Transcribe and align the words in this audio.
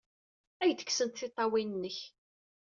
Ad 0.63 0.67
ak-d-kksent 0.69 1.17
tiṭṭawin-nnek! 1.19 1.97